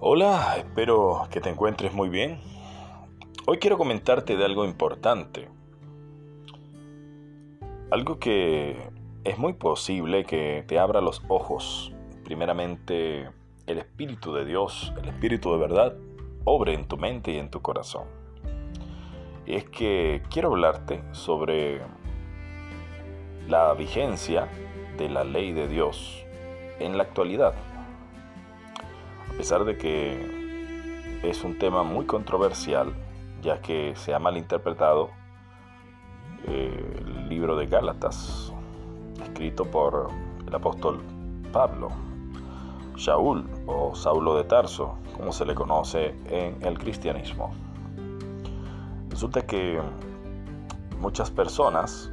[0.00, 2.38] Hola, espero que te encuentres muy bien.
[3.48, 5.48] Hoy quiero comentarte de algo importante.
[7.90, 8.90] Algo que
[9.24, 11.92] es muy posible que te abra los ojos.
[12.22, 13.28] Primeramente,
[13.66, 15.96] el Espíritu de Dios, el Espíritu de verdad,
[16.44, 18.06] obre en tu mente y en tu corazón.
[19.46, 21.80] Y es que quiero hablarte sobre
[23.48, 24.48] la vigencia
[24.96, 26.24] de la ley de Dios
[26.78, 27.54] en la actualidad
[29.38, 32.92] pesar de que es un tema muy controversial,
[33.40, 35.10] ya que se ha malinterpretado
[36.48, 38.52] eh, el libro de Gálatas,
[39.22, 40.08] escrito por
[40.44, 41.00] el apóstol
[41.52, 41.90] Pablo,
[42.96, 47.52] Shaul o Saulo de Tarso, como se le conoce en el cristianismo.
[49.08, 49.80] Resulta que
[50.98, 52.10] muchas personas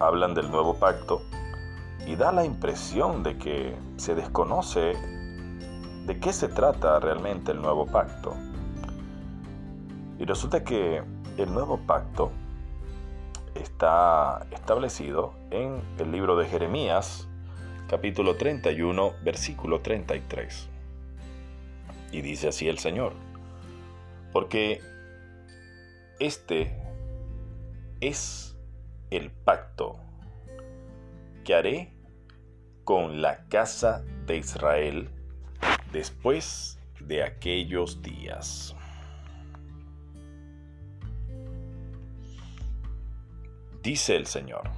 [0.00, 1.22] hablan del nuevo pacto
[2.08, 5.17] y da la impresión de que se desconoce
[6.08, 8.34] de qué se trata realmente el nuevo pacto.
[10.18, 11.02] Y resulta que
[11.36, 12.32] el nuevo pacto
[13.54, 17.28] está establecido en el libro de Jeremías,
[17.88, 20.70] capítulo 31, versículo 33.
[22.10, 23.12] Y dice así el Señor,
[24.32, 24.80] porque
[26.20, 26.74] este
[28.00, 28.56] es
[29.10, 30.00] el pacto
[31.44, 31.92] que haré
[32.84, 35.10] con la casa de Israel
[35.92, 38.74] después de aquellos días.
[43.82, 44.68] Dice el Señor,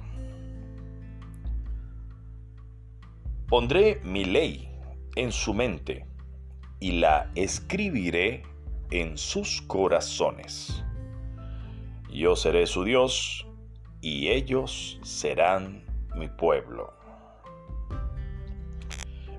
[3.47, 4.69] pondré mi ley
[5.15, 6.05] en su mente
[6.79, 8.43] y la escribiré
[8.91, 10.83] en sus corazones.
[12.09, 13.47] Yo seré su Dios
[14.01, 15.83] y ellos serán
[16.15, 16.93] mi pueblo.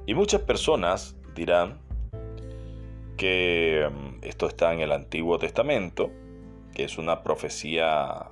[0.06, 1.78] Y muchas personas dirán
[3.16, 6.10] que mm, esto está en el Antiguo Testamento,
[6.74, 8.30] que es una profecía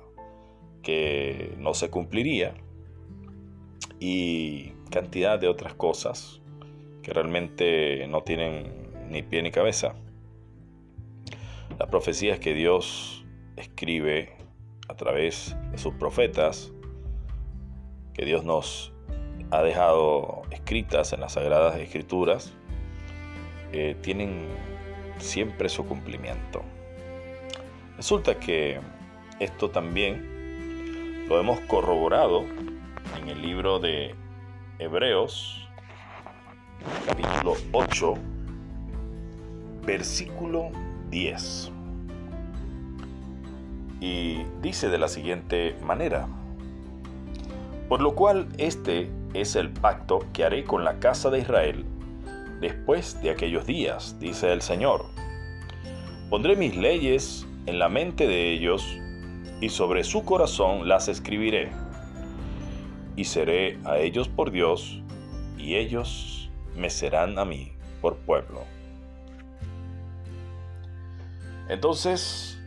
[0.81, 2.53] que no se cumpliría,
[3.99, 6.41] y cantidad de otras cosas
[7.03, 9.93] que realmente no tienen ni pie ni cabeza.
[11.79, 13.25] Las profecías que Dios
[13.55, 14.35] escribe
[14.87, 16.73] a través de sus profetas,
[18.13, 18.93] que Dios nos
[19.51, 22.53] ha dejado escritas en las Sagradas Escrituras,
[23.71, 24.47] eh, tienen
[25.17, 26.63] siempre su cumplimiento.
[27.97, 28.79] Resulta que
[29.39, 32.43] esto también lo hemos corroborado
[33.19, 34.15] en el libro de
[34.79, 35.67] Hebreos,
[37.05, 38.13] capítulo 8,
[39.85, 40.71] versículo
[41.09, 41.71] 10.
[44.01, 46.27] Y dice de la siguiente manera,
[47.87, 51.85] por lo cual este es el pacto que haré con la casa de Israel
[52.61, 55.05] después de aquellos días, dice el Señor.
[56.29, 58.85] Pondré mis leyes en la mente de ellos
[59.59, 61.71] y sobre su corazón las escribiré.
[63.15, 65.01] Y seré a ellos por Dios
[65.57, 68.63] y ellos me serán a mí por pueblo.
[71.67, 72.59] Entonces,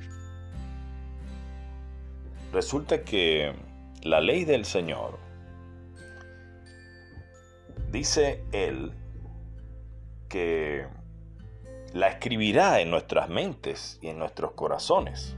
[2.52, 3.54] resulta que
[4.02, 5.18] la ley del Señor,
[7.90, 8.92] dice él,
[10.34, 10.88] que
[11.92, 15.36] la escribirá en nuestras mentes y en nuestros corazones.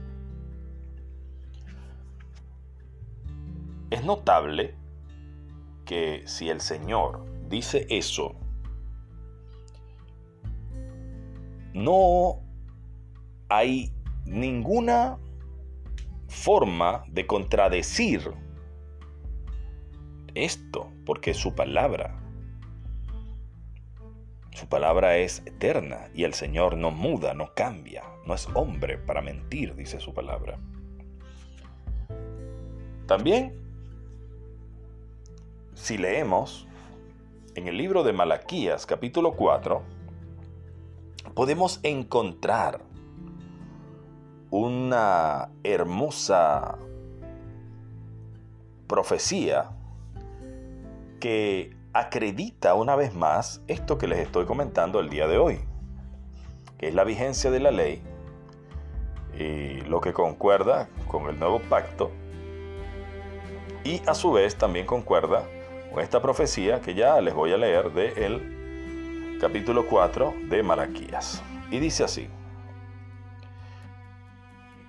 [3.91, 4.73] Es notable
[5.85, 8.33] que si el Señor dice eso,
[11.75, 12.39] no
[13.49, 13.93] hay
[14.25, 15.19] ninguna
[16.27, 18.33] forma de contradecir
[20.33, 22.26] esto, porque es su palabra.
[24.57, 29.21] Su palabra es eterna y el Señor no muda, no cambia, no es hombre para
[29.21, 30.57] mentir, dice su palabra.
[33.05, 33.53] También,
[35.75, 36.67] si leemos
[37.53, 39.83] en el libro de Malaquías capítulo 4,
[41.35, 42.81] podemos encontrar
[44.49, 46.79] una hermosa
[48.87, 49.69] profecía
[51.19, 55.59] que acredita una vez más esto que les estoy comentando el día de hoy,
[56.77, 58.01] que es la vigencia de la ley
[59.39, 62.11] y lo que concuerda con el nuevo pacto
[63.87, 65.45] y a su vez también concuerda
[65.93, 71.41] con esta profecía que ya les voy a leer de el capítulo 4 de Malaquías.
[71.71, 72.27] Y dice así,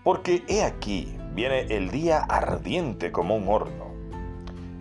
[0.03, 3.95] porque he aquí viene el día ardiente como un horno,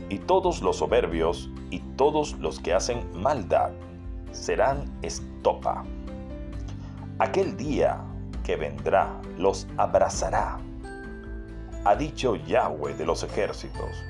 [0.10, 3.72] y todos los soberbios y todos los que hacen maldad
[4.32, 5.84] serán estopa.
[7.20, 8.00] Aquel día
[8.44, 10.60] que vendrá los abrazará,
[11.84, 14.04] ha dicho Yahweh de los ejércitos,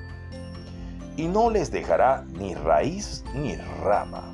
[1.16, 4.34] y no les dejará ni raíz ni rama.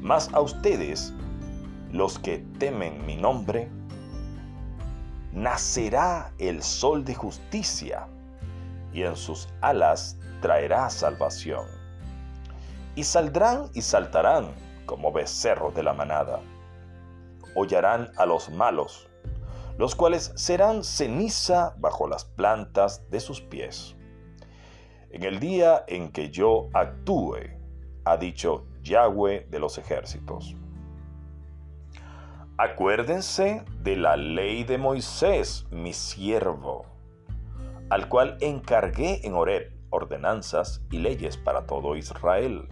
[0.00, 1.14] Mas a ustedes,
[1.90, 3.68] los que temen mi nombre,
[5.32, 8.06] nacerá el sol de justicia,
[8.92, 11.79] y en sus alas traerá salvación.
[12.94, 14.54] Y saldrán y saltarán
[14.86, 16.40] como becerros de la manada.
[17.54, 19.08] Hollarán a los malos,
[19.78, 23.96] los cuales serán ceniza bajo las plantas de sus pies.
[25.10, 27.36] En el día en que yo actúe,
[28.04, 30.54] ha dicho Yahweh de los ejércitos.
[32.58, 36.84] Acuérdense de la ley de Moisés, mi siervo,
[37.88, 42.68] al cual encargué en Horeb ordenanzas y leyes para todo Israel.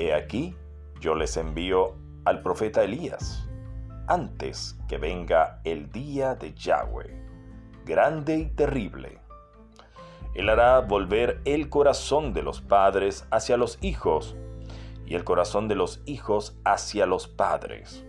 [0.00, 0.56] He aquí,
[0.98, 1.94] yo les envío
[2.24, 3.46] al profeta Elías,
[4.06, 7.22] antes que venga el día de Yahweh,
[7.84, 9.18] grande y terrible.
[10.32, 14.36] Él hará volver el corazón de los padres hacia los hijos,
[15.04, 18.06] y el corazón de los hijos hacia los padres,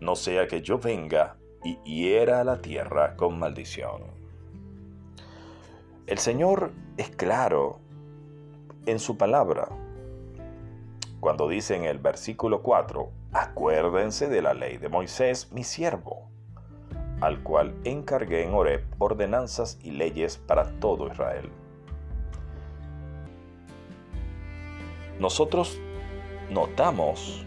[0.00, 4.02] no sea que yo venga y hiera a la tierra con maldición.
[6.08, 7.78] El Señor es claro
[8.86, 9.68] en su palabra.
[11.22, 16.28] Cuando dice en el versículo 4, acuérdense de la ley de Moisés, mi siervo,
[17.20, 21.48] al cual encargué en Horeb ordenanzas y leyes para todo Israel.
[25.20, 25.78] Nosotros
[26.50, 27.46] notamos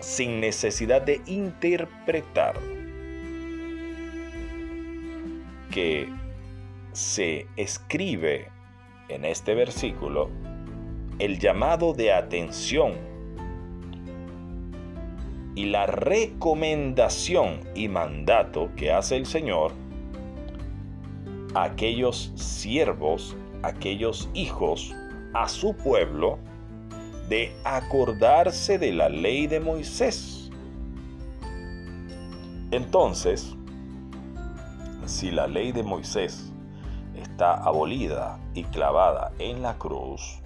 [0.00, 2.56] sin necesidad de interpretar
[5.70, 6.08] que
[6.90, 8.50] se escribe
[9.08, 10.28] en este versículo
[11.18, 12.92] el llamado de atención
[15.54, 19.72] y la recomendación y mandato que hace el Señor
[21.54, 24.94] a aquellos siervos, aquellos hijos,
[25.34, 26.38] a su pueblo,
[27.28, 30.50] de acordarse de la ley de Moisés.
[32.70, 33.54] Entonces,
[35.06, 36.52] si la ley de Moisés
[37.14, 40.41] está abolida y clavada en la cruz,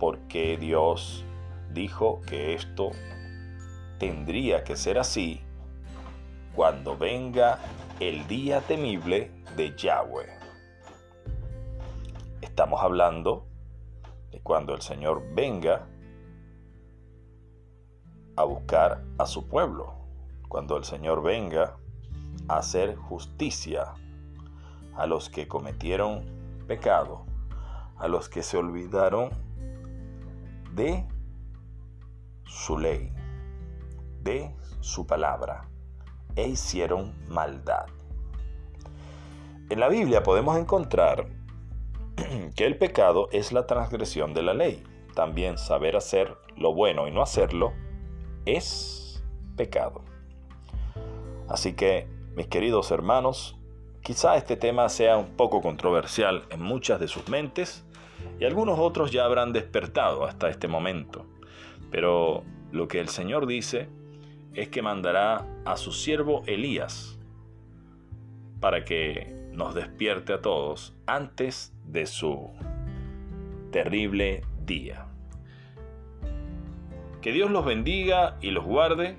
[0.00, 1.26] ¿por qué Dios
[1.74, 2.90] dijo que esto
[3.98, 5.42] tendría que ser así
[6.56, 7.58] cuando venga
[8.00, 10.26] el día temible de Yahweh?
[12.40, 13.46] Estamos hablando
[14.30, 15.86] de cuando el Señor venga
[18.36, 19.92] a buscar a su pueblo,
[20.48, 21.76] cuando el Señor venga
[22.48, 23.92] a hacer justicia
[24.96, 26.24] a los que cometieron
[26.66, 27.26] pecado,
[27.98, 29.49] a los que se olvidaron
[30.74, 31.06] de
[32.44, 33.12] su ley,
[34.22, 35.68] de su palabra,
[36.36, 37.86] e hicieron maldad.
[39.68, 41.26] En la Biblia podemos encontrar
[42.56, 44.82] que el pecado es la transgresión de la ley.
[45.14, 47.72] También saber hacer lo bueno y no hacerlo
[48.46, 49.22] es
[49.56, 50.04] pecado.
[51.48, 53.58] Así que, mis queridos hermanos,
[54.02, 57.84] quizá este tema sea un poco controversial en muchas de sus mentes
[58.40, 61.26] y algunos otros ya habrán despertado hasta este momento.
[61.90, 62.42] Pero
[62.72, 63.88] lo que el Señor dice
[64.54, 67.18] es que mandará a su siervo Elías
[68.58, 72.50] para que nos despierte a todos antes de su
[73.72, 75.06] terrible día.
[77.20, 79.16] Que Dios los bendiga y los guarde,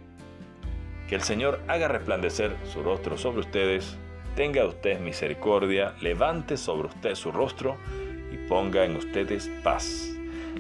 [1.08, 4.00] que el Señor haga resplandecer su rostro sobre ustedes,
[4.36, 7.78] tenga usted misericordia, levante sobre usted su rostro
[8.32, 10.12] y ponga en ustedes paz.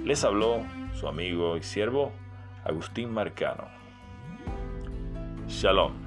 [0.03, 0.63] Les habló
[0.93, 2.11] su amigo y siervo
[2.63, 3.67] Agustín Marcano.
[5.47, 6.00] Shalom.